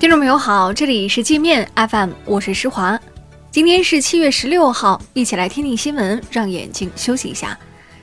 [0.00, 2.98] 听众朋友好，这里是界面 FM，我是施华。
[3.50, 7.58] 今天是七月十六号，一起来听听新闻，让眼睛休息一下。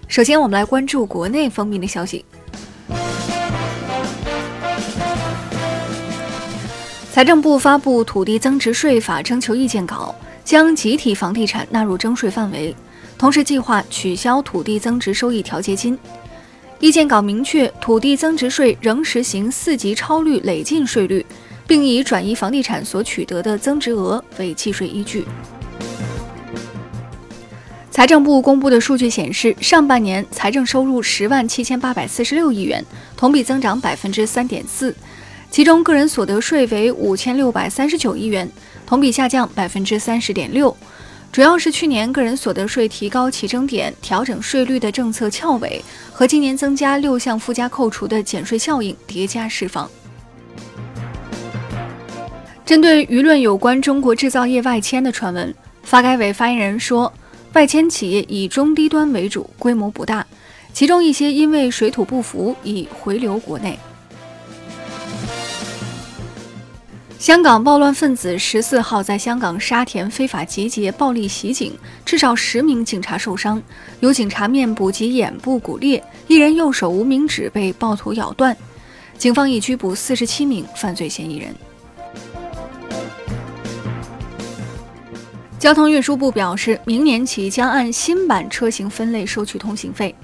[0.07, 2.23] 首先，我们来关注国内方面的消息。
[7.11, 10.13] 财政部发布土地增值税法征求意见稿，
[10.45, 12.75] 将集体房地产纳入征税范围，
[13.17, 15.97] 同时计划取消土地增值收益调节金。
[16.79, 21.25] 意见稿明确，土地增值税仍实行四级超率累进税率。
[21.67, 25.25] 并以转移房地产所取得的增值额为计税依据。
[27.91, 32.85] 财政部公布的数据显示，上半年财政收入十万七千八百四十六亿元，
[33.15, 34.95] 同比增长百分之三点四。
[35.49, 38.47] 其中，个人所得税为五千六百三十九亿元，
[38.85, 40.75] 同比下降百分之三十点六。
[41.31, 49.89] 主要是去年个人所得税提高起征点、调整税率的政策翘尾，和今年增加六项附加扣除的减税效应叠加释放。
[52.67, 57.13] 针对舆论有关中国制造业外迁的传闻，发改委发言人说，
[57.53, 60.27] 外迁企业以中低端为主，规模不大，
[60.73, 63.79] 其中一些因为水土不服已回流国内。
[67.17, 73.63] 香港暴乱分子十四号在香港沙田非法集结，暴力袭警，至少十名警察受伤，
[74.01, 78.55] 有警察面部及眼部骨裂，一人右手无名指被暴徒咬断。
[79.17, 81.55] 警方已拘捕四十七名犯罪嫌疑人。
[85.59, 90.15] 交通运输部表示，明年起将按新版车型分类收取通行费。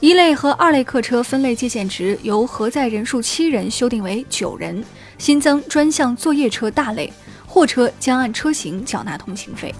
[0.00, 4.84] 一类和二类客车分类界限值由核载人数七人修订为九人，
[5.16, 7.10] 新增专项作业车大类，
[7.46, 9.74] 货车将按车型缴纳通行费。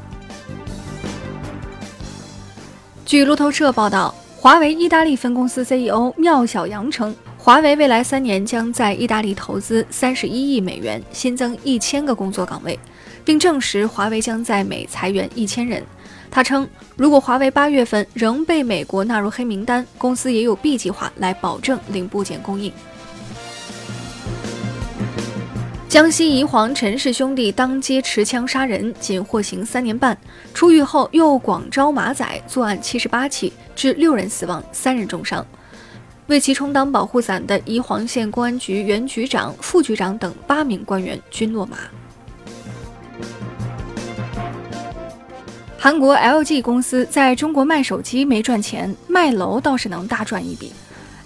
[3.05, 7.15] 据路透社报道，华为意大利分公司 CEO 缪小阳称，
[7.47, 12.77] 华为未来三年将在意大利投资三十一亿美元，新增一千个工作岗位。
[13.25, 15.81] 并证实华为将在美裁员一千人。
[16.29, 22.73] 他称，如果华为八月份仍被美国纳入黑名单，公司也有 B 计划来保证零部件供应。
[25.89, 30.19] 江西宜黄陈氏兄弟当街持枪杀人，仅获刑三年半，
[30.53, 35.47] 出狱后又广招马仔作案七十八起，致六人死亡，三人重伤。
[36.29, 41.77] 为其充当保护伞的宜黄县公安局原局长、副局长等八名官员均落马。
[45.79, 50.73] 韩国 LG 公司在中国卖手机没赚钱，卖楼倒是能大赚一笔。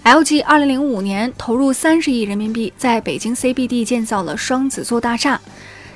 [0.03, 5.41] LG 2005年投入三十亿人民币，在北京 CBD 建造了双子座大厦，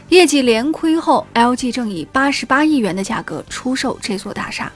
[0.10, 4.72] 业绩连亏后，LG 正以八十八亿元的价格出售这座大厦。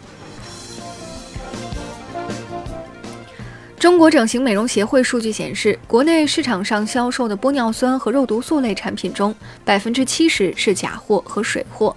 [3.79, 11.95] 中国整形美容协会数据显示，国内市场上销售的玻尿酸和肉毒素类产品中，百分之七十是假货和水货。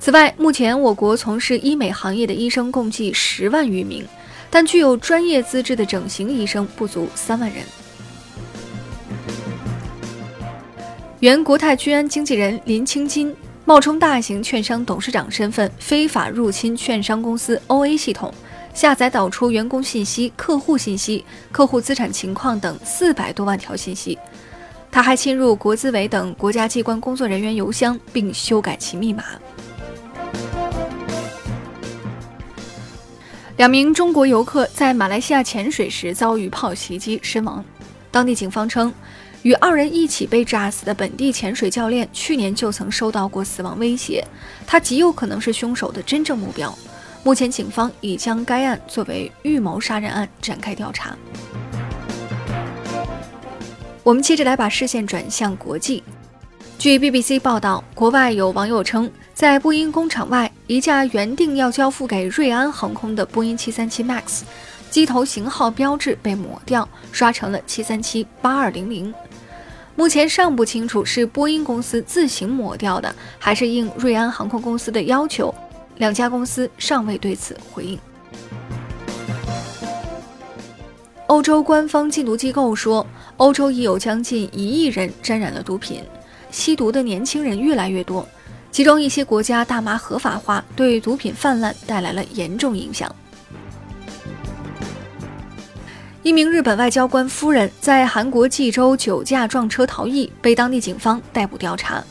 [0.00, 4.04] 此外，目前我国从事医美行业的医生共计十万余名，
[4.50, 7.62] 但具有专业资质的整形医生不足三万人。
[11.20, 18.34] 原国泰君安经纪人林清金冒充大型券商董事长身份，非法入侵券商公司 OA 系统，
[18.74, 24.18] 下载导出员工信息、客户信息、客户资产情况等四百多万条信息。
[24.90, 29.24] 他还侵入国资委等国家机关工作人员邮箱，并修改其密码。
[33.56, 37.64] 两名中国游客在马来西亚潜水时遭遇炮袭击身亡。
[38.10, 38.92] 当地警方称，
[39.42, 44.24] 与二人一起被炸死的本地潜水教练去年就曾收到过死亡威胁，
[44.66, 46.76] 他极有可能是凶手的真正目标。
[47.24, 51.16] 目前，警方已将该案作为预谋杀人案展开调查。
[54.02, 56.02] 我们接着来把视线转向国际。
[56.78, 64.42] 据 BBC 报道，国外有网友称，在波音工厂外，一架原定要交付给瑞安航空的波音737 MAX
[64.90, 69.14] 机头型号标志被抹掉，刷成了737-8200。
[69.96, 75.54] 目前尚不清楚是波音公司自行抹掉的，还是应瑞安航空公司的要求。
[75.96, 77.98] 两家公司尚未对此回应。
[81.26, 83.06] 欧洲官方禁毒机构说，
[83.38, 86.02] 欧洲已有将近一亿人沾染了毒品。
[86.50, 88.24] 吸毒的年轻人越来越多，
[88.70, 93.12] 其中一些国家大麻合法化，对毒品泛滥带来了严重影响。
[96.22, 102.04] 一名日本外交官夫人在韩国济州酒驾撞车逃逸，被当地警方逮捕调查。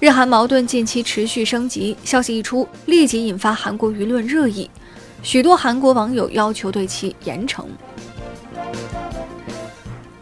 [0.00, 4.70] 日韩矛盾近期持续升级，消息一出，立即引发韩国舆论热议，
[5.22, 7.66] 许多韩国网友要求对其严惩。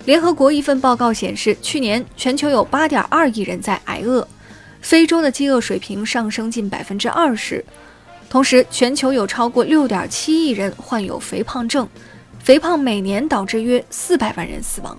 [0.05, 4.27] 联合国一份报告显示，去年全球有8.2亿人在挨饿，
[4.81, 7.65] 非洲的饥饿水平上升近百分之二十。
[8.29, 11.89] 同时，全球有超过6.7亿人患有肥胖症，
[12.43, 14.99] 肥胖每年导致约400万人死亡。